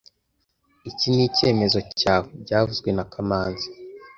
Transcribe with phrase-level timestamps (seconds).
[0.89, 3.67] Iki ni icyemezo cyawe byavuzwe na kamanzi